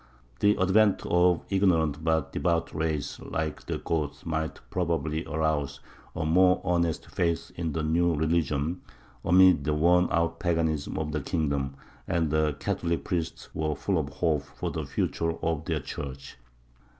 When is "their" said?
15.65-15.79